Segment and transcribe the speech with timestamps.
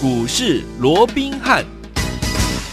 [0.00, 1.77] 股市罗宾汉。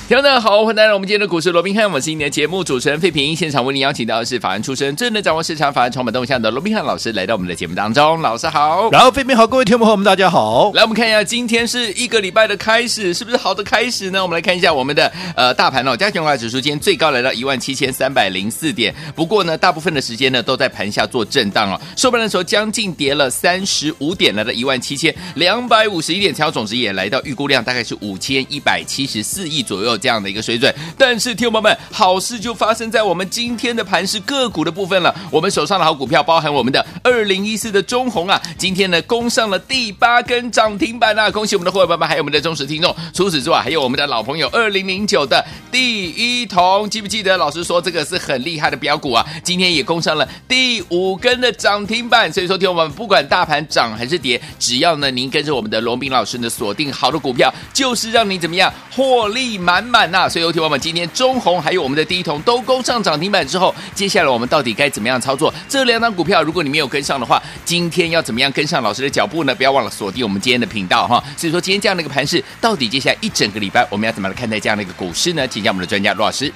[0.08, 3.36] 听众好，欢迎来到我们今天的股市罗宾汉，我是今天的节目主持人费平。
[3.36, 8.22] 现场为您邀请到的是法案出身、真能掌握市场法案成本动向的罗宾汉老师，来到我们的节目当中。
[8.22, 10.72] 老师好，然后费平好，各位听众朋友们大家好。
[10.76, 14.22] 来，我们看一下，今天是一个礼拜的开始，是不是好的开始呢？
[14.22, 21.82] 我们来看一下我们的呃大盘哦，加权股价指数今天最高来到一万七千三百零四点，不过呢，大部分的时间呢都在盘下做震荡哦。
[21.98, 30.74] 收盘的时候将近跌了三十五点，来到一万七千两百五十一点，成交总值也来到预估量大概是五千一百七十四亿左右这样的一个水准。
[30.98, 35.14] 但是，听友们，好事就发生在我们今天的盘是个股的部分了。
[35.32, 41.30] 我们手上的好股票，包含我们的二零一四的中鸿啊，今天呢攻上了第八根涨停板啊！
[41.30, 42.96] 恭喜我们的伙伴们，还有我们的忠实听众。
[43.14, 49.26] 除此之外，还有我们的老朋友二零零九的第一铜，记不记得老师说这个是很厉害的标股啊？
[49.44, 52.32] 今天也攻上了第五根的涨停板。
[52.32, 60.28] 所以说，听众朋友们，不管大盘涨还是跌，只要呢您跟着我们的罗宾老师呢锁定好的股票，就是让你怎么样获利满满呐！
[60.28, 60.62] 所以有听。
[60.62, 65.54] 我们今天中红还有我们的第一桶都攻上涨停板之后，接下来我们到底该怎么样操作？
[65.70, 69.54] 这两档股票，如果你没有跟上的话，今天要怎么样跟上老师的脚步呢？
[69.54, 71.24] 不要忘了锁定我们今天的频道哈。
[71.38, 75.48] 所以说，今天这样的一个盘势，到底接下来一整个礼拜我们要怎么来看待这样的一个股市呢？
[75.48, 76.52] 请教我们的专家罗老师。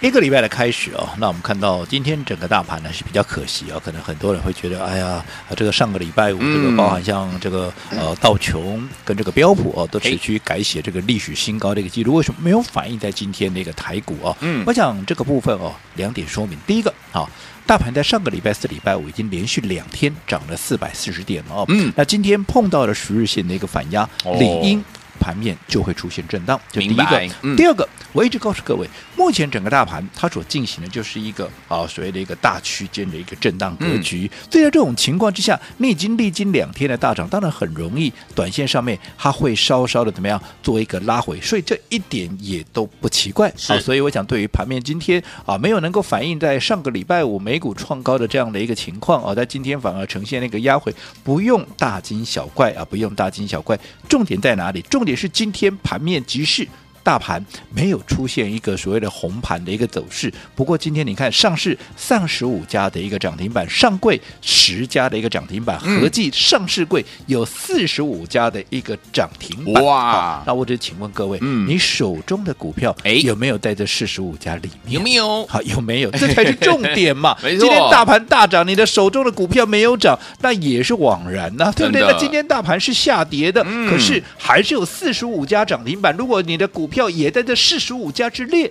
[0.00, 5.24] 一个礼拜的开始哦，那我们看到今天整个大盘呢是比较可惜哦，可能很多人会觉得，哎呀，
[5.56, 14.36] 这个上个礼拜五这个包含像这个呃道琼跟这个标普哦，都持续改写这个历史新高的一个记录，为什么没有反映在今天的一个台股哦？
[14.40, 17.28] 嗯，我想这个部分哦，两点说明，第一个啊，
[17.66, 24.84] 大盘在上个礼拜四、礼拜五已经连续两天涨了四百四十点了哦，嗯，那今天碰到了十日线的一个反压，理应
[25.18, 27.88] 盘面就会出现震荡，就第一个，嗯、第二个。
[28.12, 34.28] 我一直告诉各位，目前整个大盘它所进行的就是一个啊所谓的一个大区间的一个震荡格局。
[34.32, 43.52] 嗯、所以在这种情况之下，你已经历经两天的大涨，当然很容易，短线上面它会稍稍的怎么样做一个拉回，所以这一点也都不奇怪。
[43.56, 53.78] 是啊，所以我想对于盘面今天啊没有能够反映在上个礼拜五美股创高的这样的一个情况啊，在今天反而呈现那个压回，不用大惊小怪啊，不用大惊小怪。
[54.08, 54.80] 重点在哪里？
[54.88, 56.66] 重点也是今天盘面急势。
[57.08, 57.42] 大盘
[57.74, 69.82] 没有出现一个所谓的红盘的一个走势，不过今天你看上市三十五家的一个涨停板，上柜十家的一个涨停板，合计上市柜有四十五家的一个涨停板。
[69.82, 70.42] 哇！
[70.46, 74.92] 那我就请问各位，嗯，你手中的股票哎有没有在这四十五家里面？
[74.92, 75.46] 有没有？
[75.46, 76.10] 好，有没有？
[76.10, 77.34] 这才是重点嘛。
[77.42, 77.60] 没错。
[77.66, 82.02] 今天大盘大涨，你的手中的股票没有涨，那也是枉然呐，对不对？
[82.02, 86.14] 那今天大盘是下跌的，可是还是有四十五家涨停板。
[86.14, 88.68] 如果你的股票票也在这四十五家之列，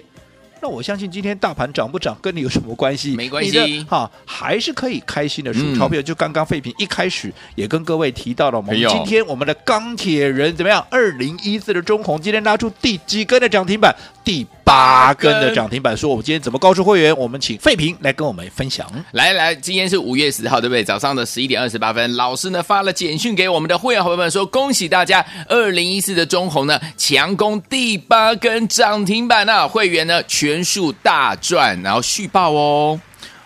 [0.62, 3.16] 那我相信今天大盘涨不涨跟你有什么关系？
[3.16, 6.02] 没关系，哈，还是可以开心的数钞票。
[6.02, 10.86] 嗯、就刚刚废品一开始也跟各位提到了，我们今天我们的钢铁人怎么样？
[10.90, 13.96] 二零一四的中红今天拉出第几根的涨停板？
[14.28, 17.18] 第八根的涨停板，说我们今天怎么告诉会员？
[17.18, 18.86] 我们请费平来跟我们分享。
[19.14, 20.84] 来来，今天是五月十号，对不对？
[20.84, 33.00] 早上的十一点二十八分，老师呢发了简讯给我们的会员伙伴们，说恭喜大家，二零一四的中红呢强攻第八根涨停板啊，会员呢全数大赚，然后续报哦。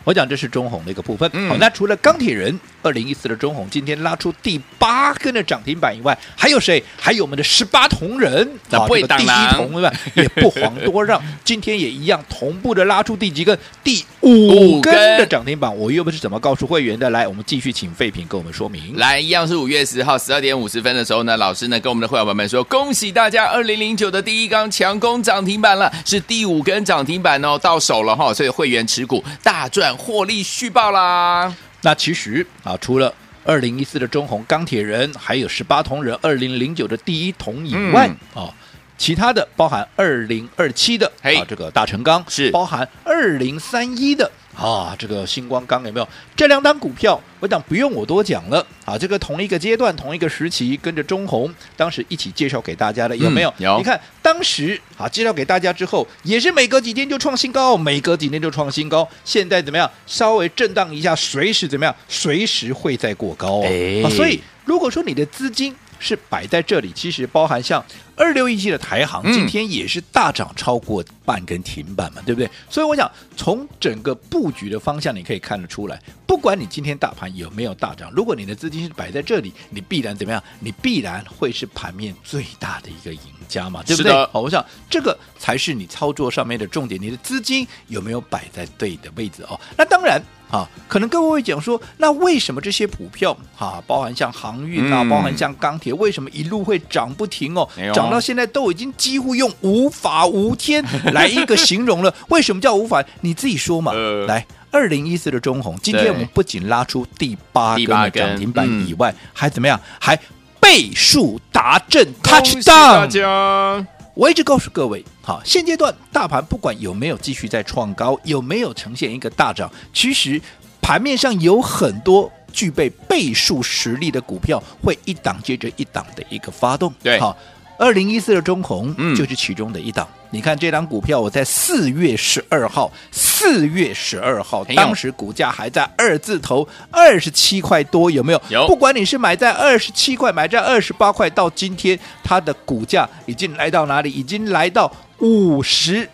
[0.03, 1.29] 我讲这是中红的一个部分。
[1.33, 2.59] 嗯、好，那除了钢铁人。
[2.81, 6.83] 二零一四的中红今天拉出第八根的涨停板以外，还有谁？
[6.99, 9.33] 还有我们的十八铜人，那不会挡了。
[9.33, 9.93] 第一铜对吧？
[10.15, 13.57] 也不遑多让，今天也一样同步的拉出第几根？
[13.83, 15.75] 第五根的涨停板。
[15.75, 17.09] 我又不是怎么告诉会员的？
[17.09, 18.95] 来，我们继续请废品跟我们说明。
[18.97, 31.53] 来，一样是五月十号十二点五十分的时候呢，老师呢跟我们的会员朋友们说，恭喜大家，二零零九的第一缸强攻涨停板了，是第五根涨停板哦，到手了哈，所以会员持股大赚获利续报啦。
[31.81, 38.53] 那其实啊，除了二零一四的中红钢铁人，还有十八铜人二零零九的第一铜以外啊、嗯哦，
[38.97, 44.29] 其他的包含二零二七的嘿啊，这个大成钢是包含二零三一的。
[44.55, 47.19] 啊，这个星光钢有没有这两档股票？
[47.39, 48.97] 我想不用我多讲了啊。
[48.97, 53.49] 这个同一个阶段、同一个时期，跟着中红当时一起介绍给大家的有没有？
[53.57, 53.77] 嗯、有。
[53.77, 59.07] 你看当时啊，介绍给大家之后，也是每隔几天就创新高，每隔几天就创新高。
[59.23, 59.89] 现在怎么样？
[60.05, 61.95] 稍微震荡一下，随时怎么样？
[62.07, 63.63] 随时会再过高哦。
[63.65, 67.83] 哎、啊，所以如果说你的资金，是摆在这里，其实包含像
[68.21, 72.47] 二六一七的台行，今天也是大涨超过半根停板嘛，嗯、对不对？
[72.69, 80.41] 所以我想从整个布局的方向，你可以看得出来，不管你今天大盘有没有大涨，如果你的资金是摆在这里，你必然怎么样？
[80.59, 84.11] 你必然会是盘面最大的一个赢家嘛，对不对？
[84.31, 89.59] 好，我想这个才是你操作上面的重点，你的资金有没有摆在对的位置哦？
[89.75, 90.21] 那当然。
[90.51, 97.65] 啊，可能各位会讲说，那为什么这些股票啊，包含像航运啊，嗯、包含像钢铁，为什么一路会涨不停哦？
[97.77, 102.13] 哎、涨到现在都已经几乎用无法无天 来一个形容了。
[102.27, 103.03] 为什么叫无法？
[103.21, 103.91] 你自己说嘛。
[103.93, 109.79] 呃、来，二零一四的中红，今天我们不仅拉出第八根的涨停板以外，还怎么样？
[109.99, 110.19] 还
[110.59, 113.85] 倍数达阵，touchdown。
[114.13, 120.39] 我一直告诉各位，好，现阶段大盘不管有没有继续在创高，有没有呈现一个大涨，其实
[120.81, 126.93] 盘面上有很多具备倍数实力的股票，会一档接着一档的一个发动。
[127.01, 127.35] 对，好。
[127.81, 130.07] 二零一四的中红就是其中的一档。
[130.11, 138.41] 嗯、你看这档股票，我在四月十二号，四月十二号，有当时股价还在二字头，二十七块多，有没有？
[138.49, 138.67] 有。
[138.67, 144.11] 不管你是买在二十七块，买在二十八块，到今天它的股价已经来到哪里？
[144.11, 146.07] 已经来到五十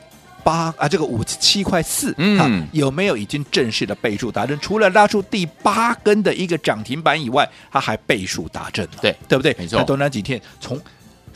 [0.46, 2.16] 八啊，这个五十七块四。
[2.16, 4.58] 嗯，有没有已经正式的倍数达阵？
[4.62, 9.00] 除了拉出第八根的一个涨停板以外，它还倍数达阵了。
[9.02, 9.54] 对，对不对？
[9.60, 9.84] 没错。
[9.84, 10.80] 短短几天从。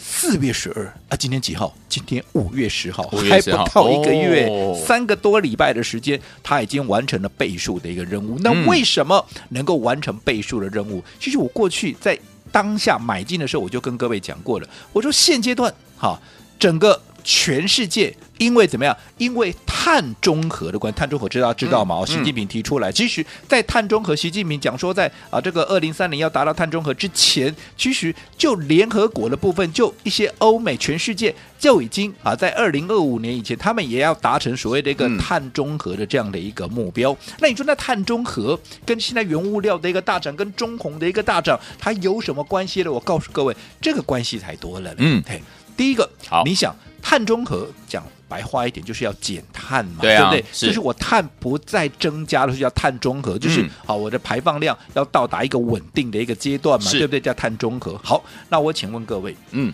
[0.04, 1.74] 四月十二啊，今天几号？
[1.88, 8.38] 今天五月十号，还不到一个月，哦、三个多礼拜的时间，他已经完成了倍数的一个任务。
[8.40, 10.98] 那为什么能够完成倍数的任务？
[11.00, 12.18] 嗯、其实我过去在
[12.52, 14.68] 当下买进的时候，我就跟各位讲过了。
[14.92, 16.20] 我说现阶段哈，
[16.60, 17.00] 整个。
[17.24, 18.98] 全世界因为怎么样？
[19.20, 22.00] 因为碳中和的关系，碳中和知道知道吗？
[22.00, 37.12] 嗯、习近平提出来，其实，在碳中和，习近平讲说在，在啊这个二零三零要达到碳中和之前，其实就联合国的部分，就一些欧美全世界就已经啊，在二零二五年以前，他们也要达成所谓的一个碳中和的这样的一个目标。
[37.12, 42.92] 嗯、那你说，那碳中和跟现在原物料的一个大涨，跟中红的一个大涨，它有什么关系呢？
[42.92, 44.92] 我告诉各位，这个关系太多了。
[44.98, 45.40] 嗯，嘿，
[45.78, 46.76] 第一个，好，你想。
[47.02, 50.68] 碳中和讲白话一点就是要减碳嘛，对，啊、对不对？
[50.68, 57.20] 就是我碳不再增加了，就叫碳中和，就是、嗯、好，我的排放量要到达一个稳定的一个阶段嘛，对不对？
[57.20, 58.00] 叫碳中和。
[58.04, 59.74] 好，那我请问各位，嗯，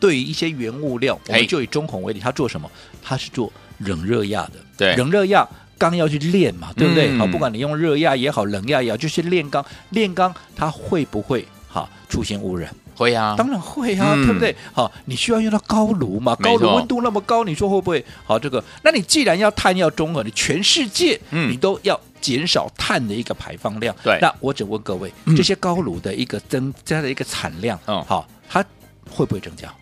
[0.00, 2.68] 对于一些原物料，我们就以中红为例，它做什么？
[3.00, 5.46] 它是做冷热压的，对，冷热压
[5.78, 7.08] 钢要去炼嘛，对不对？
[7.10, 12.74] 嗯、好，不管你用热压也好，冷压也好，就是炼钢，炼钢它会不会哈出现污染？
[13.02, 14.54] 会啊，当然会啊，嗯、对不对？
[14.72, 18.04] 好，你需要用到高炉嘛，高炉温度那么高，你说会不会？
[18.24, 23.94] 好，这个，那你既然要碳要中和，你全世界你都要减少碳的一个排放量。
[24.02, 28.64] 对、嗯，那我只问各位，嗯、这些高炉的一个增加的一个产量，嗯，好，它
[29.10, 29.72] 会不会增加？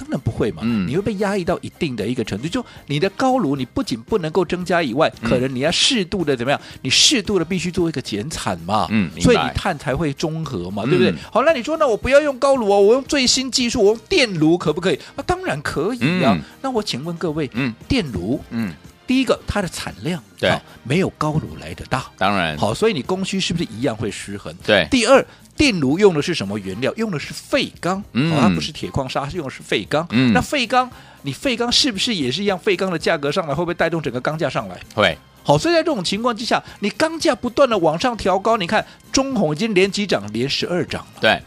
[0.00, 2.48] 当然不会嘛，嗯、你会被压抑到一定的一个程度。
[2.48, 6.58] 就你的高炉，你不仅不能够增加以外，嗯、可能你要适度的怎么样？
[6.80, 11.14] 你适度的必须做一个减产嘛，嗯，所以你碳才会中和嘛，嗯、对不对？
[11.30, 14.98] 好，那你说，那我不要用高炉哦，我用最新技术，我用电炉可不可以？
[15.16, 16.32] 啊，当然可以啊。
[16.34, 18.72] 嗯、那我请问各位，嗯，电炉，嗯，
[19.06, 20.50] 第一个它的产量对，
[20.82, 24.54] 没有高炉来的大，当然好，所以你供需是不是一样会失衡？
[24.64, 25.22] 对，第二。
[25.60, 26.90] 电炉用的是什么原料？
[26.96, 30.06] 用的是废钢，嗯、哦，它不是铁矿砂，是用的是废钢。
[30.08, 30.90] 嗯，那废钢，
[31.20, 32.58] 你废钢是不是也是一样？
[32.58, 34.80] 废钢的价格上来，会不会带动整个钢价上来？
[34.94, 35.18] 会。
[35.42, 41.20] 好，所以在这种情况之下，你钢价不断的往上调高，你看中红已经连几涨，连十二涨了。
[41.20, 41.38] 对，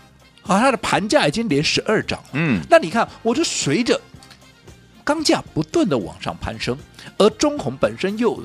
[0.43, 2.23] 好，它的盘价已经连十二涨。
[2.33, 3.99] 嗯，那你看，我就随着
[5.03, 6.77] 钢价不断的往上攀升，
[7.17, 8.39] 而中红本身又。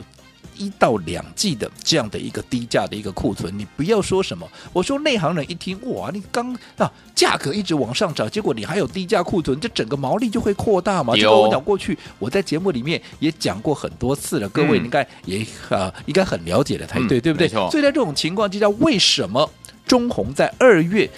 [0.58, 4.46] 一到两季的这样的一个低价的一个库存，你不要说什么。
[4.72, 11.14] 我说内行人一听，哇，你刚啊价格一直往上涨，结果你还有低价库存，这整个毛利就会扩大嘛。
[11.16, 17.48] 这个我讲过去，我在节目里面也讲过很多次了，各位应该也啊应该很了解了才对，对不对？
[17.48, 19.48] 所以在这种情况之下，为什么
[19.86, 21.08] 中红在二月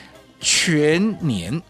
[0.41, 1.61] 全年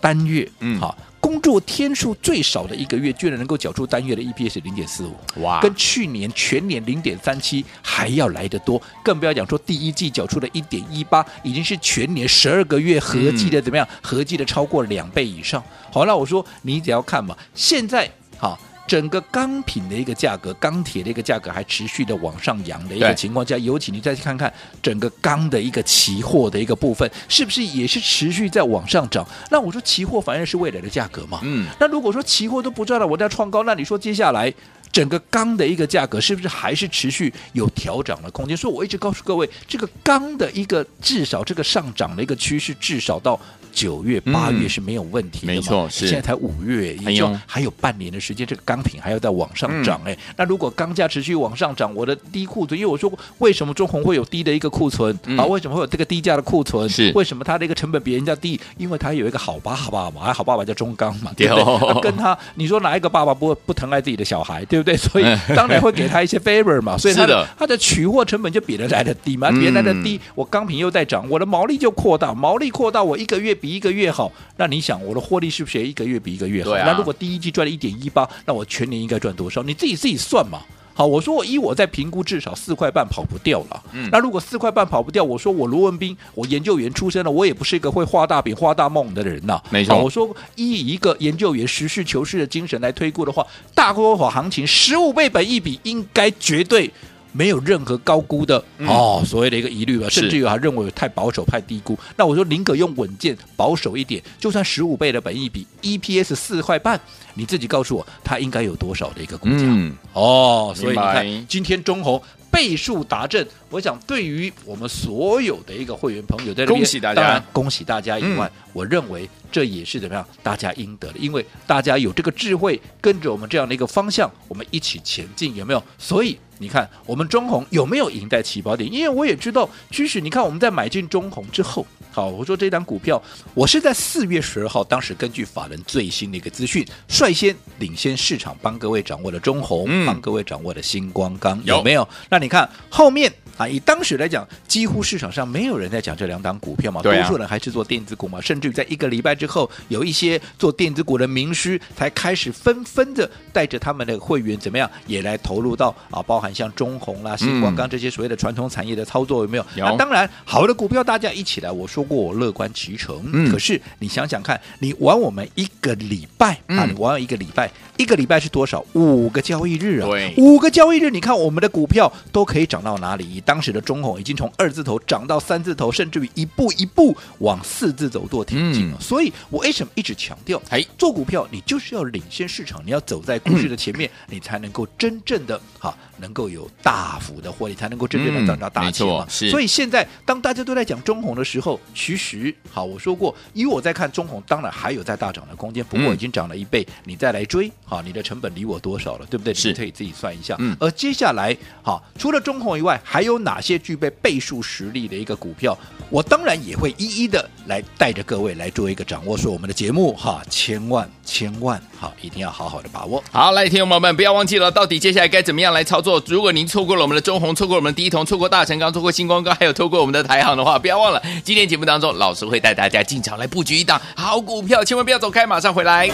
[0.00, 0.96] 单月嗯好？
[1.26, 13.88] 工作天数最少的一个月，居然能够缴出单月的 EPS 零点四五，哇，跟去年全年零点三七还要来得多，更不要讲说第一季缴出的一点一八，已经是全年十二个月合计的怎么样？
[14.00, 15.60] 合计的超过两倍以上。
[15.90, 18.56] 好，那我说你只要看嘛，现在好。
[18.86, 29.26] 整个钢品的一个价格，钢铁的一个价格还持续的往上扬的一个情况下，对尤其你再去看看整个钢的一个期货的一个部分，是不是也是持续在往上涨？
[29.50, 31.40] 那我说期货反而是未来的价格嘛。
[31.42, 31.66] 嗯。
[31.80, 34.52] 那如果说期货都不知道了，我在创高，那你说接下来
[34.92, 38.56] 整个钢的一个价格是不是还是持续有调整的空间？
[38.56, 43.38] 所以我一直告诉各位，这个钢的一个至少这个上涨的一个趋势，至少到。
[43.76, 45.54] 九月、八月是没有问题的嘛？
[45.54, 50.16] 没错，是现在才五月，也就还有半年的时间，这个钢品还要再往上涨哎。
[50.34, 55.44] 那如果钢价持续往上涨，我的低库存，因为我说过，为什么中红会有低的一个库存啊？
[55.44, 56.88] 为什么会有这个低价的库存？
[56.88, 58.58] 是为什么它的一个成本比人家低？
[58.78, 62.00] 因为它有一个好爸爸嘛，好爸爸叫中钢嘛，对不对？
[62.00, 64.96] 跟他，你说哪一个爸爸不不疼爱自己的小孩，对不对？
[64.96, 66.96] 所以当然会给他一些 favor 嘛。
[66.98, 74.32] 所以他的他的取货成本就比人来的低嘛，比人来的低，我钢品又在涨，我的毛利就扩大，毛利扩大，我一个月比一个月好。
[74.56, 76.70] 那你想，我的获利是不是也一个月比一个月好？
[76.70, 79.62] 那如果第一季赚了一点一八，那我全年应该赚多少？
[79.62, 80.60] 你自己自己算嘛。
[80.94, 83.82] 好，我说我依我在评估，至少四块半跑不掉了。
[83.92, 89.60] 嗯，那如果四块半跑不掉，我说我罗文斌，我研究员出身的，我也不是一个会画大饼、画大梦的人呐。
[89.68, 96.90] 没错，我说依一个研究员实事求是的精神来推估的话，大规模行情十五倍本一比应该绝对。
[97.36, 101.98] 没有任何高估的、嗯、哦，所谓的一个疑虑吧，甚至于还认为太保守、太低估。
[102.16, 106.98] 那我说宁可用稳健、保守一点，就算十五倍的本益比，EPS 四块半，
[107.34, 109.56] 你自己告诉我，它应该有多少的一个股价？
[109.58, 125.82] 嗯、哦，所以你看，今天中红倍数达阵，我想对于我们所有的一个会员朋友在这边，恭喜大家，当然恭喜大家以外，嗯、我认为这也是怎么样，大家应得的，因为大家有这个智慧，跟着我们这样的一个方向，我们一起前进，有没有？
[125.98, 126.38] 所以。
[126.58, 128.90] 你看我们中红有没有赢在起跑点？
[128.90, 142.08] 因为我也知道，其实你看我们在买进中红之后，好，我说这档股票，我是在四月十二号，当时根据法人最新的一个资讯，率先领先市场，帮各位掌握了中红，嗯、帮各位掌握了星光钢，有没有？
[142.30, 143.30] 那你看后面。
[143.56, 159.64] 啊，以当时来讲，几乎市场上没有人在讲这两档股票嘛，多数人还是做电子股嘛，甚至于在一个礼拜之后，有一些做电子股的名师才开始纷纷的带着他们的会员怎么样，也来投入到啊，包含像中红啦、新光钢这些所谓的传统产业的操作有没有？
[159.76, 163.50] 那当然，好的股票大家一起来，我说过我乐观其成。
[163.50, 168.84] 可是你想想看，你玩我们一个礼拜啊，你玩一个礼拜，一个礼拜是多少？
[168.92, 173.40] 五个交易日啊，五个交易日，你看我们的股票都可以涨到哪里？
[173.44, 178.96] 当时的中红已经从二字头涨到三字头，甚至于一步一步往四字走做挺进了。
[178.98, 189.26] 嗯、所以我为什么一直强调，哎，做股票你就是要领先市场，你要走在股市的前面，嗯、你才能够真正的哈，能够有大幅的获利，才能够真正的赚到大钱嘛。
[189.26, 199.54] 嗯、所以现在当大家都在讲中红的时候，其实好，我说过，因为我在看中红，当然还有在大涨的空间，不过已经涨了一倍，你再来追，好，你的成本离我多少了，对不对？
[199.54, 200.56] 是你可以自己算一下。
[200.58, 203.76] 嗯，而接下来，好，除了中控以外，还有哪些？
[203.86, 205.78] 具备倍数实力的一个股票，
[206.10, 209.36] 我当然也会一一的来带着各位来做一个掌握。
[209.36, 213.22] 说我们的节目哈，千万千万哈，一定要好好的把握。
[213.30, 216.20] 好，来，听众朋友们，不要忘记了，到底接下来该怎么样来操作？
[216.26, 226.10] 如果您错过了我们的中红，错过我们的第一铜，错过大成钢，错过星光钢，还有错过我们的台行的话，不要忘了，今天节目当中，老师会带大家进场来布局一档好股票，千万不要走开，马上回来。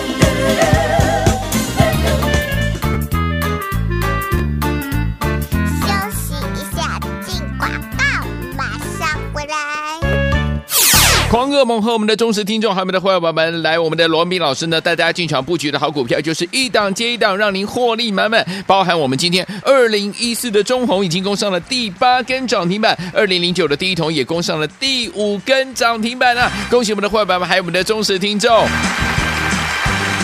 [11.33, 18.47] 狂恶猛和我们的忠实听众，还有我们的会员宝宝们，来我们的罗斌老师呢，带大家进场布局的好股票，就是一档接一档，让您获利满满。
[18.67, 26.53] 包含我们今天二零一四的中红已经攻上了第八根涨停板，二零零九的第一桶也攻上了第五根涨停板啊！
[26.69, 28.69] 恭喜我们的会员宝宝们，还有我们的忠实听众。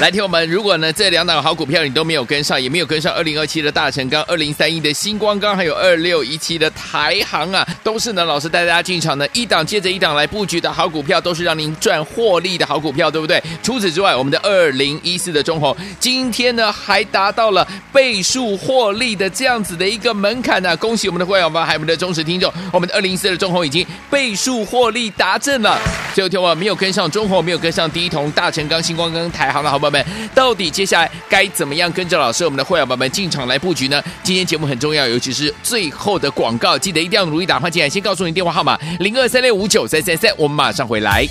[0.01, 13.43] 来听我们，如果呢这两档好股票你都没有跟上，也没有跟上二零二七的大成钢、二零三一的新光钢，还有二六一七的台航啊，都是呢老师带大家进场的一档接着一档来布局的好股票，都是让您赚获利的好股票，对不对？
[13.61, 25.77] 除此之外，我们的二零一四的中红今天呢还达到了倍数获利的这样子的一个门槛呢、恭喜我们的会员们，还有我们的忠实听众，我们的二零一四的中红已经倍数获利达阵了。
[26.15, 30.05] 最后听我没有跟上中红，没有跟上第一铜、大成钢、新光钢、台航的好不好们，
[30.35, 34.03] 到底接下来该怎么样跟着老师我们的会员朋友们进场来布局呢？
[34.23, 37.89] 今天节目很重要，尤其是最后的广告，记得一定要努力打话进来。
[37.89, 41.27] 先告诉你电话号码零二三六五九三三三，我们马上回来。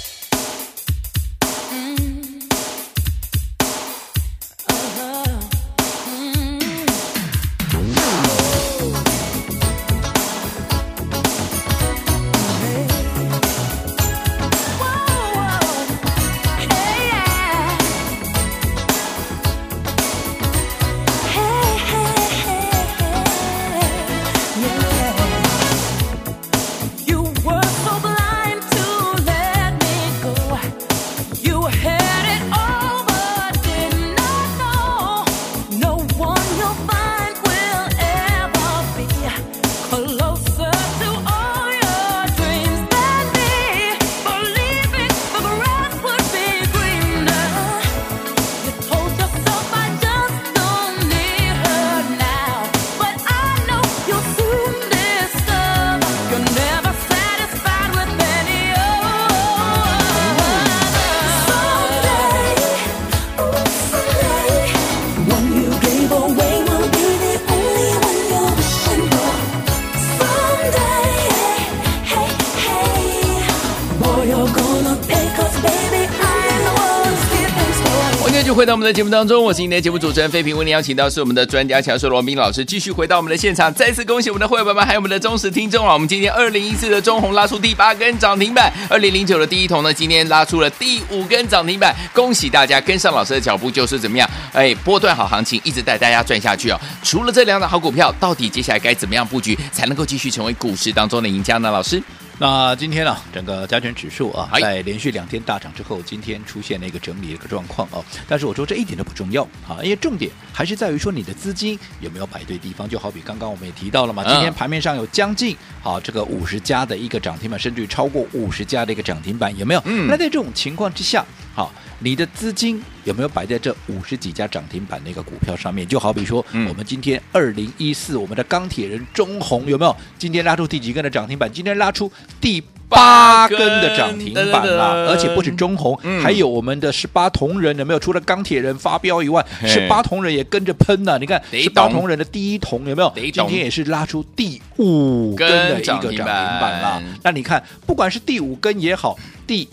[78.58, 85.94] 回到我们的节目当中，我是今天的节目主持人费平，为您邀请到是我们的专家强硕罗宾老师，继续回到我们的现场，再次恭喜我们的会员们，还有我们的忠实听众啊！
[85.94, 94.28] 我们今天二零一四的中红拉出第八根涨停板，二零零九的第一桶呢，今天拉出了第五根涨停板，恭喜大家跟上老师的脚步，就是怎么样？
[94.54, 96.82] 哎，波段好行情，一直带大家赚下去哦。
[97.04, 101.70] 除了这两档好股票，到底接下来该怎么样布局，才能够继续成为股市当中的赢家呢？
[101.70, 102.02] 老师？
[102.40, 108.06] 那今天呢、啊，整个加权指数啊，在连续两天大涨之后，今天出现了一个整理的一个状况哦。
[108.28, 112.88] 但是我说这一点都不重要啊，因为重点还是在于说你的资金有没有摆对地方。
[112.88, 119.82] 就好比刚刚我们也提到了嘛，今天盘面上有将近啊这个五十家的一个涨停板，甚至于超过五十家的一个涨停板，有没有？
[119.86, 120.06] 嗯。
[120.08, 121.26] 那在这种情况之下，
[121.58, 121.74] 好。
[122.00, 125.88] 你的资金有没有摆在这五十几家涨停板的一个股票上面？
[125.88, 129.96] 就好比说，我们今天二零一四，我们的钢铁人中红有没有？
[130.20, 131.52] 今天拉出第几根的涨停板？
[131.52, 138.00] 今天拉出第八根的涨停板了，而且不止中红，还有我们的十八铜人有没有？
[138.00, 141.18] 除了钢铁人发飙以外，十八铜人也跟着喷呢。
[141.20, 143.12] 你看，十八铜人的第一铜有没有？
[143.16, 147.02] 今天也是拉出第五根的一个涨停板了。
[147.24, 149.68] 那你看，不管是第五根也好，第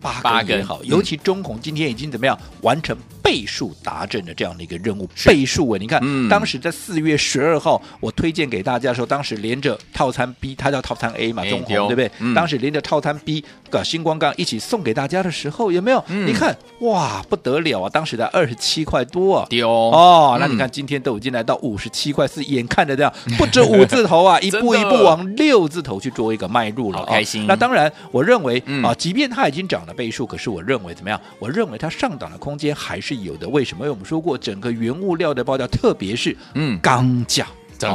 [0.00, 2.96] 八个也好，尤其中红今天已经怎么样完成
[3.30, 5.08] 倍数达阵的这样的一个任务？
[5.24, 5.78] 倍数啊！
[5.78, 12.10] 你看，嗯、当时在四月十二号，我推荐给大家的时候，当时连着套餐 B，它叫套餐 A 嘛，中鸿、欸、对不对？
[12.18, 16.04] 嗯、当时连着套餐 B，个星光钢一起送给大家的时候，有没有？
[16.08, 17.88] 嗯、你看，哇，不得了啊！
[17.88, 27.46] 当时在二十七块多啊，丢哦，那你看今天都已经来到五十七块四，眼看着这样不止五字头啊， 一步一步往六字头去做一个迈入了，开心。
[27.46, 31.20] 那当然，我认为啊，即便它已经涨了倍数，可是我认为怎么样？
[31.38, 33.48] 我认为它上涨的空间还是有的。
[33.48, 33.84] 为什么？
[33.84, 37.46] 因为我们说过，整个原物料的报价，特别是嗯钢价。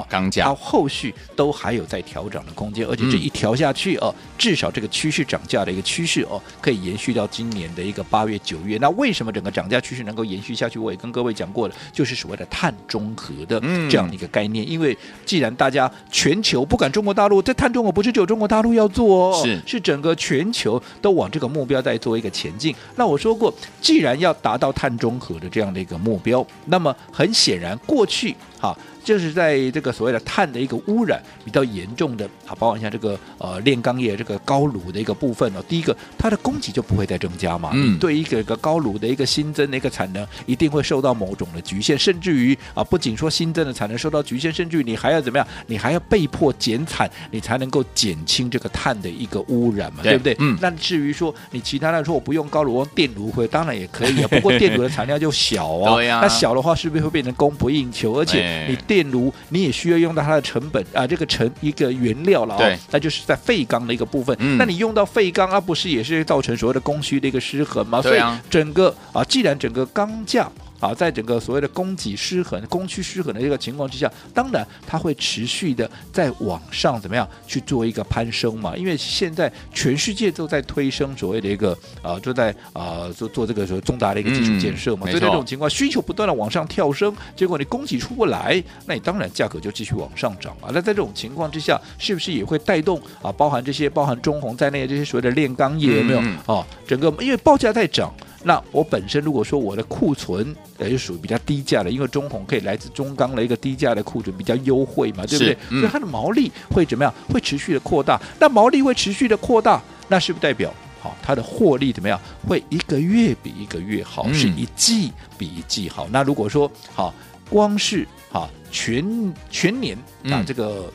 [0.10, 8.78] 钢价，到后续都还有在调整的空间，而且这一调下去哦，至少这个趋势涨价的一个趋势哦，可以延续到今年的一个八月九月。
[8.80, 10.80] 那为什么整个涨价趋势能够延续下去？
[10.80, 14.70] 我也跟各位讲过了，就是所谓的碳中和的这样的一个概念。
[14.70, 22.76] 因为既然大家全球不管中国大陆，在碳中和不是只有中国大陆要做哦，是是整个全球都往这个目标在做一个前进。
[22.96, 28.76] 那我说过，既然要达到碳中和的这样的一个目标，那么很显然过去哈。
[29.06, 35.66] 就是在这个所谓的碳的一个污染比较严重的啊，包括像这个呃炼钢业这个高炉的一个部分呢、哦。
[35.70, 37.70] 第一个，它的供给就不会再增加嘛。
[37.74, 38.00] 嗯。
[38.00, 45.48] 对一个一个高炉的一个新增的一个产能，一定会受到某种的局限，甚至于啊，不仅说新增的产能受到局限，甚至于你还要怎么样？
[45.68, 50.36] 你还要被迫减产，你才能够减轻这个碳的一个污染嘛，对，对不对？
[50.40, 50.58] 嗯。
[50.60, 54.28] 那至于说你其他的说我不用高炉，用电炉会，当然也可以啊。
[54.30, 55.94] 不过电炉的产量就小啊。
[55.96, 56.20] 对呀。
[56.24, 58.14] 那小的话，是不是会变成供不应求？
[58.20, 64.34] 而且你电电炉你也需要用到它的成本啊，这个成一个原料了啊、哦，那就是在废钢的一个部分。
[64.40, 68.02] 嗯、那你用到废钢啊，不是也是造成所谓的供需的一个失衡吗？
[68.02, 70.50] 所以整个啊，既然整个钢价。
[70.86, 78.78] 啊，在整个所谓的供给失衡、供需失衡的这个情况之下，当然它会持续的在往上怎么样去做一个攀升嘛？
[78.78, 85.08] 因为现在全世界都在推升所谓的一个啊，就在啊做做这个所谓重大的一个基础建设嘛。
[85.08, 90.70] 嗯、所以这种情况，需求不断的往上跳升，结果你供给出不来，那你当然价格就继续往上涨啊。
[90.72, 93.32] 那在这种情况之下，是不是也会带动啊？
[93.32, 96.20] 包含这些包含中红在内的这些所谓的炼钢业有没有？
[96.46, 98.14] 啊，整个因为报价在涨。
[98.48, 105.58] 那我本身如果说我的库存也是属于比较低价的，因为中红可以来自中钢的一个低价的库存比较优惠嘛，对不对？
[105.72, 107.12] 嗯、所以它的毛利会怎么样？
[107.28, 108.22] 会持续的扩大。
[108.40, 112.22] 那毛利会持续的扩大，那是不是代表好它的获利怎么样？
[112.48, 116.08] 会一个月比一个月好，嗯、是一季比一季好。
[116.12, 117.12] 那如果说好，
[117.50, 119.98] 光是好全全年
[120.30, 120.94] 啊这个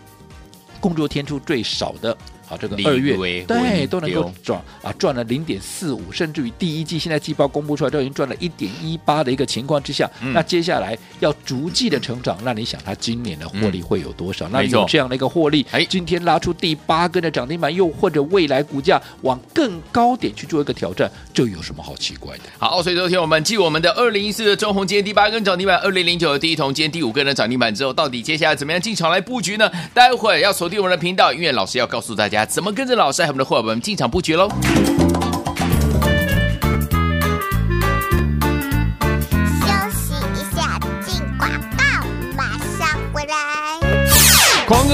[0.79, 2.17] 工作天数最少的。
[2.51, 14.49] 啊，这个二月对都能够赚啊，赚了零点四五，甚至于第一季现在季报公布出来都已经赚了一点一八的一个情况之下，嗯、那接下来要逐季的成长，那你想它今年的获利会有多少？
[14.49, 22.43] 嗯、那有这样的一个获利，哎，今天拉出第八根的涨停板，又或者未来股价往更高点去做一个挑战，这有什么好奇怪的？
[22.59, 29.71] 好，所以昨天我们继我们的二零一四的中红今天第八根涨停板，二零零九的第一桶今天第五根的涨停板之后，到底接下来怎么样进场来布局呢？
[29.95, 32.40] 待会儿要锁定我们的频道，因为老师要告诉大家。
[32.47, 34.49] 怎么跟着老师和我们的伙伴们进场布局喽？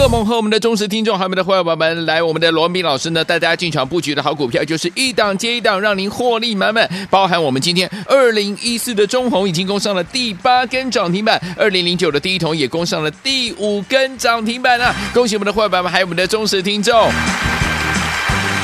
[0.06, 6.88] 狂恶猛和我们的忠实听众，还有我们的伙伴们，来我们的罗宾老师呢，带大家进场布局的好股票，就是一档接一档，让您获利满满。
[7.10, 14.94] 包含我们今天二零一四的中红已经攻上了第八根涨停板，二零零九的第一桶也攻上了第五根涨停板啊！
[15.12, 17.10] 恭喜我们的伙伴们，还有我们的忠实听众。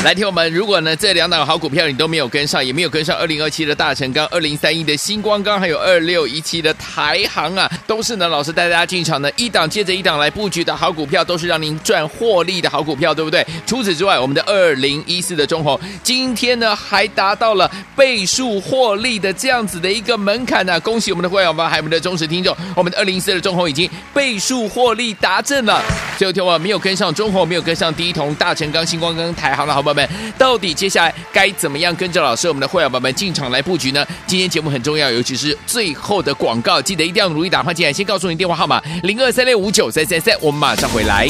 [0.05, 13.47] 来听我们，如果呢这两档好股票你都没有跟上，也没有跟上二零二七的大成钢、二零三一的新光钢，还有二六一七的台航啊，都是呢老师带大家进场的一档接着一档来布局的好股票，都是让您赚获利的好股票，对不对？
[13.65, 25.81] 除此之外，我们的二零一四的中红今天呢还达到了倍数获利的这样子的一个门槛呢、恭喜我们的会员们还有我们的忠实听众，我们的二零一四的中红已经倍数获利达阵了。
[26.19, 34.07] 最后听我没有跟上中红，没有跟上第一铜、大成钢、新光钢、台航的好们，到底接下来该怎么样跟着老师我们的会员宝宝们进场来布局呢？
[34.27, 37.93] 今天节目很重要，尤其是最后的广告，记得一定要努力打电进来。
[37.93, 41.27] 先告诉你电话号码零二三六五九三三三，我们马上回来。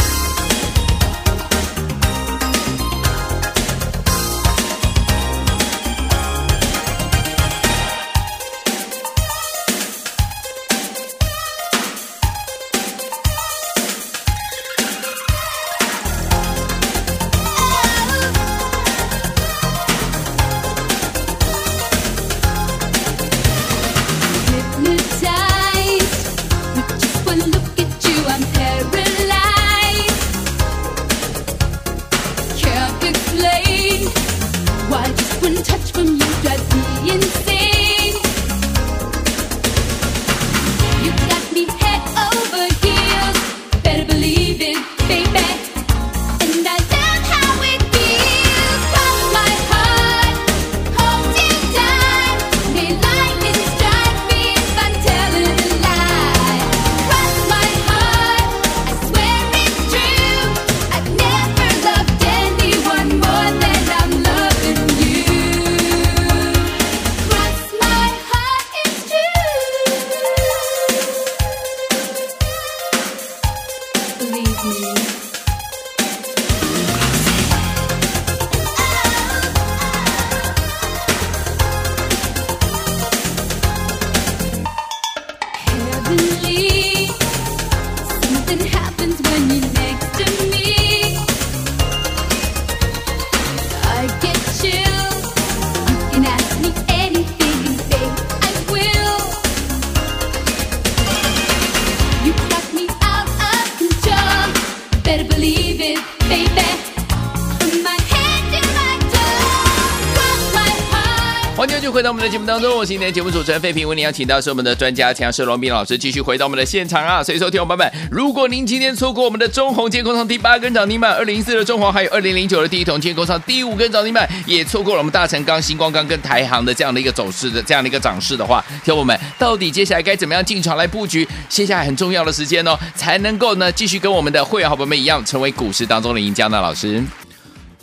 [112.53, 117.23] 当中，我今天节目主持人费平，为您邀请到是我们的专家强势罗宾老师，继续回到我们的现场啊！
[117.23, 131.27] 所以说，听众朋友们，如果您今天错过我们的中宏建工上第八根涨停板，二零一四的中鸿，还有二零零九的第一铜建工上第五根涨停板，也错过了我们大成钢、新光钢跟台航的这样的一个走势的这样的一个涨势的话，听众朋友们，到底接下来该怎么样进场来布局？
[131.49, 136.61] 接下来很重要的时间哦，才能够呢继续跟我们的会员好朋友们一样，成为股市当中的赢家呢？
[136.61, 137.03] 老师。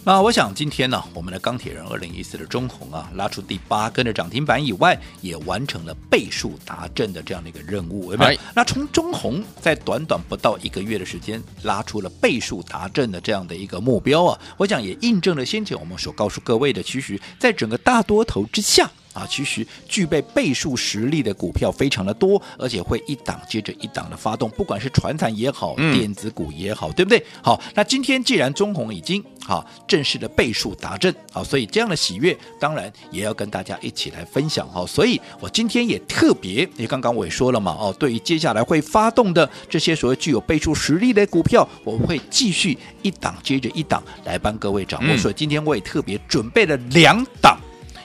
[0.06, 8.40] 那我想今天呢，我们的钢铁人二零一四的中红啊，拉出第八根的涨停板以外，也完成了倍数达阵的这样的一个任务，有没有？
[8.56, 18.90] 那从中红在短短不到一个月的时间，拉出了倍数达阵的这样的一个目标啊，我想也印证了先前我们所告诉各位的，其实在整个大多头之下。
[19.20, 27.22] 啊，其实具备倍数实力的股票非常的多，而且会一档接着一档的发动，不管是船产也好，电子股也好，嗯、对不对？
[27.42, 34.86] 好，那今天既然中红已经啊正式的倍数达阵，好，所以这样的喜悦当然也要跟大家一起来分享哈。
[34.86, 45.08] 所以我今天也特别，因为刚刚我也说了嘛，哦，对于接下来会发动的这些所谓具有倍数实力的股票，我会继续一档接着一档来帮各位掌握。
[45.10, 47.60] 嗯、所以今天我也特别准备了两档，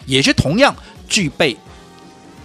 [0.06, 0.74] 也是同样。
[1.08, 1.56] 具备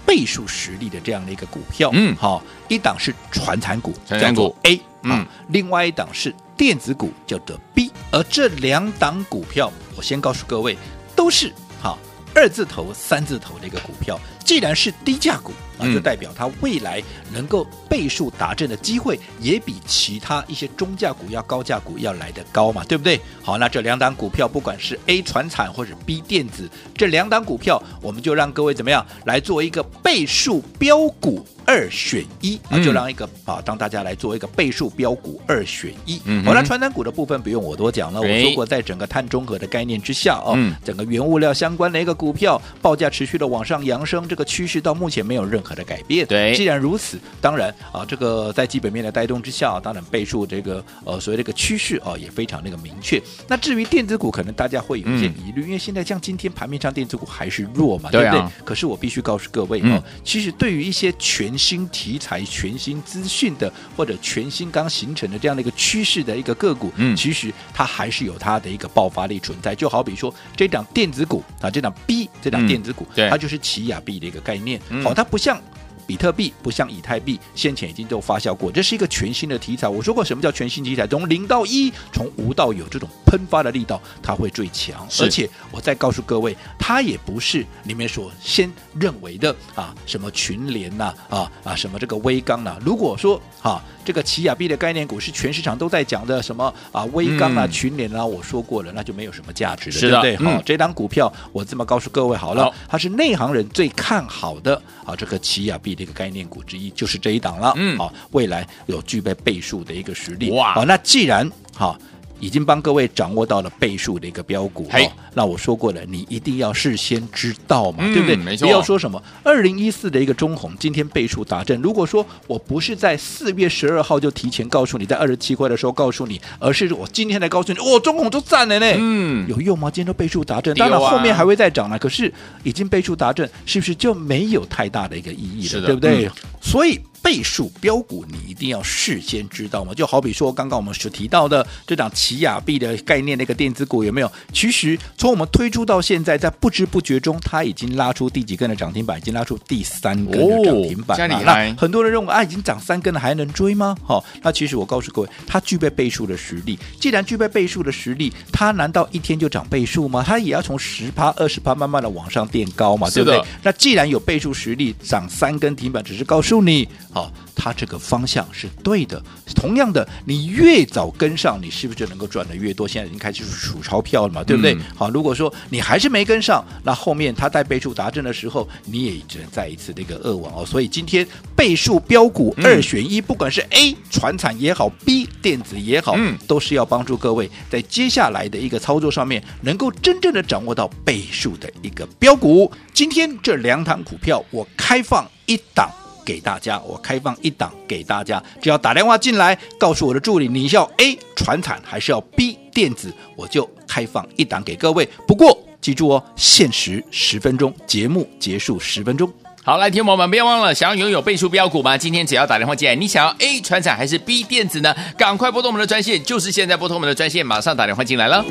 [0.06, 10.78] 倍数实力的这样的一个股票，嗯，好，一档是传产股，叫做 A，嗯，另外一档是电子股，叫做 B，而这两档股票，我先告诉各位，
[11.16, 11.98] 都是好
[12.34, 14.20] 二字头、三字头的一个股票。
[14.44, 17.02] 既然是低价股啊，就代表它未来
[17.34, 23.20] 能够倍数达阵的机会，也比其他一些中价股要高价股要来得高嘛，对不对？
[23.42, 36.20] 好，那这两档股票，不管是 A 传产或者 B 电子，这两档股票，我们就让各位怎么样来做一个倍数标股二选一啊，就让一个啊，当大家来做一个倍数标股二选一。
[36.26, 46.26] 嗯，好，那传单股的部分不用我多讲了，我说过，在整个碳中和的概念之下哦，整个原物料相关的一个股票报价持续的往上扬升，这个趋势到目前没有任何的改变。
[46.26, 53.22] 对，既然如此，当然啊，这个在基本面的带动之下，当然倍数这个呃所谓这个趋势啊也非常那个明确。
[53.48, 58.52] 那至于电子股，可能大家会有一些疑虑，嗯、因为现在像今天盘面上电子股还是弱嘛，对，啊、对不对？
[58.66, 69.76] 可是我必须告诉各位哦，嗯、其实对于一些全新题材、全新资讯的或者全新刚形成的这样的一个趋势的一个个股，嗯，其实它还是有它的一个爆发力存在。
[69.76, 75.62] 就好比说这档电子股啊，这档 B 这档电子股，嗯、它就是奇亚币的一个概念，好、嗯，它不像。
[76.10, 79.88] 比特币不像以太币，先前已经都发酵过，这是一个全新的题材。
[79.88, 81.06] 我说过，什么叫全新题材？
[81.06, 85.08] 从零到一，从无到有，这种喷发的力道，它会最强。
[85.20, 92.80] 而且我再告诉各位，它也不是里面所先认为的啊，什么群联呐，啊啊，什么这个微刚呐。
[92.84, 100.48] 如果说啊，这个奇亚币的概念股是全市场都在讲的什么啊，威刚啊，群联啊，我说过了，那就没有什么价值的对不对？
[100.48, 105.94] 好、嗯，这档股票我这么告诉各位好了，好它是内行人最看好的啊，这个奇亚币。
[105.94, 111.96] 这个概念股之一就是这一档了，嗯，好，未来有具备倍数的一个实力，哇，好，那既然好。
[112.40, 118.36] 已经帮各位掌握到了倍数的一个标股，哦，那我说过了，你一定要事先知道嘛，嗯、对不对？
[118.36, 118.68] 没错。
[118.68, 121.80] 不要说什么二零一四的一个中红，今天倍数达阵。
[121.82, 129.90] 如果说我不是在四月十二号就提前告诉你，在二十七块的时候告诉你，而是我今天来告诉你，哦，中红都赞了呢，嗯，有用吗？
[129.90, 132.00] 今天都倍数达阵，当然后面还会再涨呢。
[132.00, 135.70] 可是已经倍数达阵，是不是就没有太大的一个意义了？
[135.70, 136.26] 是的，对不对？
[136.26, 137.00] 嗯、所以。
[137.22, 139.94] 倍数标股，你一定要事先知道吗？
[139.94, 144.32] 就好比说，刚刚我们所提到的这档奇亚币的概念那个电子股，有没有？
[144.54, 149.18] 其实从我们推出到现在，在不知不觉中，它已经拉出第几根的涨停板？
[149.18, 151.36] 已经拉出第三根的涨停板了。
[151.38, 153.96] 哦、那很多人认为啊，已经涨三根了，还能追吗？
[154.04, 156.80] 哈、哦，那其实我告诉各位，它具备倍数的实力。
[157.00, 160.24] 既然具备倍数的实力，它难道一天就涨倍数吗？
[160.26, 163.42] 它也要从十趴、二十趴慢慢的往上垫高嘛，对不对？
[163.62, 166.88] 那既然有倍数实力，涨三根停板，只是告诉你。
[167.12, 169.22] 好，它这个方向是对的。
[169.56, 172.88] 同样的，你越早跟上，你是不是就能够赚的越多？
[172.88, 174.76] 现在已经开始数钞票了嘛，对不对？
[174.76, 180.64] 嗯、好，如果说你还是没跟上，那后面它带倍数达阵的时候，你也只能再一次的一个扼腕哦。
[180.66, 192.72] 所以今天倍数标股二选一，嗯、不管是 A 传产也好，B 电子也好，嗯，都是要帮助各位在接下来的一个操作上面，能够真正的掌握到倍数的一个标股。
[192.94, 195.90] 今天这两档股票，我开放一档。
[196.30, 205.10] 给大家，我开放一档给大家，只要打电话进来，告诉我的助理你要 A 传产还是要 B 电子，我就开放一档给各位。
[205.28, 209.28] 不过记住哦，限时十分钟，节目结束十分钟。
[209.64, 211.98] 好，来，听友们不要忘了，想要拥有倍数标股吗？
[211.98, 214.96] 今天只要打电话进来，你想要 A 传产还是 B 电子呢？
[215.18, 218.46] 赶快拨通我们的专线，就是现在拨通我们的专线，马上打电话进来了。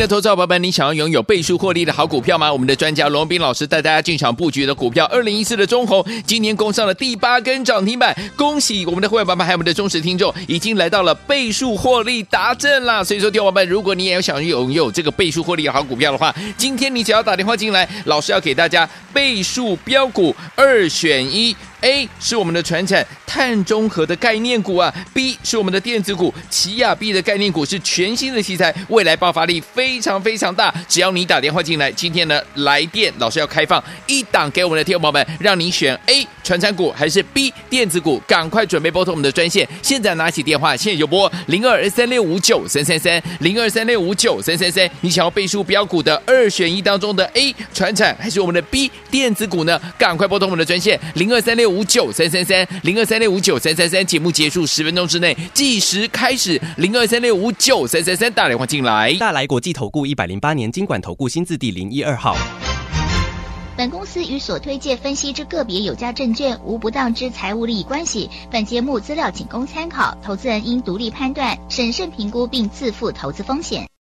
[0.00, 2.50] 的投资者朋友们，你想要拥有倍数获利的好股票吗？
[2.50, 13.04] 我们的专家罗斌老师带大家进场布局的股票，二零一四的中红，今年攻上了第八根涨停板，恭喜我们的会员朋友们，还有我们的忠实听众，已经来到了倍数获利达阵啦。
[13.04, 21.54] 所以说，听友们，如果你也有想拥有这个倍数获利的好股票的话，今天你只要打电话进来，老师要给大家倍数标股二选一。
[21.80, 30.74] A 是我们的传产碳中和的概念股啊，B 是我们的电子股奇亚币的概念股，是全新的题材，未来爆发力非常非常大。
[30.88, 39.66] 只要你打电话进来，今天呢来电，老师要开放一档给我们的听众朋友们，让你选 A 传产股还是 B 电子股，赶快准备拨通我们的专线。
[39.82, 44.90] 现在拿起电话，现在就拨零二三六五九三三三零二三六五九三三三。
[45.00, 49.80] 你想要倍数标股的二选一当中的 A 传产还是我们的 B 电子股呢？
[49.96, 51.69] 赶快拨通我们的专线零二三六。
[51.70, 59.14] 五九三三三零二三六五九三三三，节目结束十分钟之内计时开始，零二三六五九三三三，打电话进来。
[59.14, 62.36] 大来国际投顾一百零八年经管投顾新字第零一二号。
[63.76, 68.28] 本公司与所推介分析之个别有价证券无不当之财务利益关系。
[68.50, 73.90] 本节目资料仅供参考，投资人应独立判断、审慎评估并自负投资风险。